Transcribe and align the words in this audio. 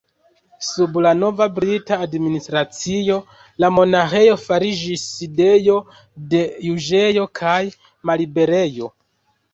Sub 0.67 0.95
la 1.05 1.09
nova 1.17 1.45
brita 1.57 1.97
administracio 2.05 3.17
la 3.65 3.71
monaĥejo 3.75 4.39
fariĝis 4.47 5.03
sidejo 5.19 5.77
de 6.33 6.43
juĝejo 6.71 7.31
kaj 7.43 7.63
malliberejo. 8.11 8.95